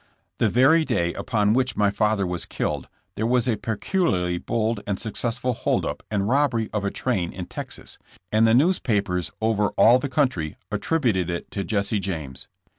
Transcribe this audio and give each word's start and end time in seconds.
The 0.39 0.49
very 0.49 0.83
day 0.83 1.13
upon 1.13 1.53
which 1.53 1.77
my 1.77 1.91
father 1.91 2.25
was 2.25 2.47
killed 2.47 2.87
there 3.17 3.27
was 3.27 3.47
a 3.47 3.55
peculiarly 3.55 4.39
bold 4.39 4.79
and 4.87 4.99
successful 4.99 5.53
hold 5.53 5.85
up 5.85 6.01
and 6.09 6.27
robbery 6.27 6.71
of 6.73 6.83
a 6.83 6.89
train 6.89 7.31
in 7.31 7.45
Texas, 7.45 7.99
and 8.33 8.47
the 8.47 8.55
newspapers 8.55 9.29
over 9.43 9.67
all 9.77 9.99
the 9.99 10.09
country 10.09 10.55
attributed 10.71 11.29
it 11.29 11.51
to 11.51 11.63
Jesse 11.63 11.99
James. 11.99 12.47